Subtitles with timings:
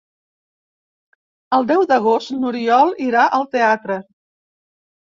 [1.59, 4.03] El deu d'agost n'Oriol irà al teatre.